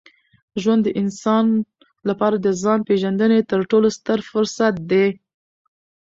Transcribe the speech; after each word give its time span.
ژوند 0.61 0.81
د 0.85 0.89
انسان 1.01 1.45
لپاره 2.09 2.35
د 2.39 2.47
ځان 2.61 2.79
پېژندني 2.87 3.39
تر 3.51 3.59
ټولو 3.71 3.87
ستر 3.97 4.19
فرصت 4.31 4.75
دی. 4.91 5.07